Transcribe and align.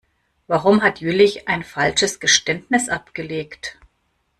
Warum 0.47 0.81
hat 0.81 0.99
Jüllich 0.99 1.47
ein 1.47 1.61
falsches 1.63 2.19
Geständnis 2.19 2.89
abgelegt? 2.89 3.77